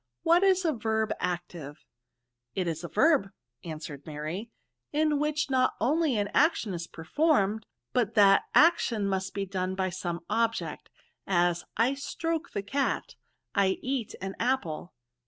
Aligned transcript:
What 0.23 0.41
is 0.41 0.65
a 0.65 0.73
verb 0.73 1.13
active?"" 1.19 1.85
It 2.55 2.67
is 2.67 2.83
a 2.83 2.87
verb," 2.87 3.29
answered 3.63 4.07
Mary," 4.07 4.49
in 4.91 5.19
which 5.19 5.51
not 5.51 5.75
only 5.79 6.17
an 6.17 6.27
action 6.33 6.73
is 6.73 6.87
performed, 6.87 7.67
but 7.93 8.15
that 8.15 8.45
action 8.55 9.05
must 9.07 9.35
be 9.35 9.45
done 9.45 9.75
to 9.75 9.91
some 9.91 10.21
object; 10.27 10.89
as, 11.27 11.65
I 11.77 11.93
stroke 11.93 12.53
the 12.53 12.63
cat, 12.63 13.13
I 13.53 13.77
eat 13.83 14.15
an 14.21 14.33
apple." 14.39 14.95